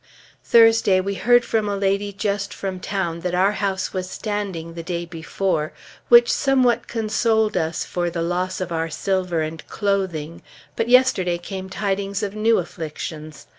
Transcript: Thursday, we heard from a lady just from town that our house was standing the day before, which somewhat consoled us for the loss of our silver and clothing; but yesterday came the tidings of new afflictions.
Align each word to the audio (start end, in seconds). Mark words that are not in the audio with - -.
Thursday, 0.43 0.99
we 0.99 1.13
heard 1.13 1.45
from 1.45 1.69
a 1.69 1.77
lady 1.77 2.11
just 2.11 2.55
from 2.55 2.79
town 2.79 3.19
that 3.19 3.35
our 3.35 3.51
house 3.51 3.93
was 3.93 4.09
standing 4.09 4.73
the 4.73 4.81
day 4.81 5.05
before, 5.05 5.73
which 6.09 6.33
somewhat 6.33 6.87
consoled 6.87 7.55
us 7.55 7.85
for 7.85 8.09
the 8.09 8.23
loss 8.23 8.59
of 8.59 8.71
our 8.71 8.89
silver 8.89 9.41
and 9.43 9.67
clothing; 9.67 10.41
but 10.75 10.89
yesterday 10.89 11.37
came 11.37 11.65
the 11.67 11.75
tidings 11.75 12.23
of 12.23 12.33
new 12.33 12.57
afflictions. 12.57 13.45